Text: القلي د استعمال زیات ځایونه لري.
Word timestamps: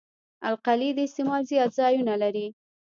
القلي 0.49 0.89
د 0.93 0.99
استعمال 1.07 1.41
زیات 1.51 1.71
ځایونه 1.79 2.13
لري. 2.23 2.47